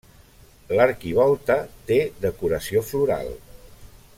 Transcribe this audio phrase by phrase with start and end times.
[0.77, 1.57] L'arquivolta
[1.91, 3.31] té decoració floral.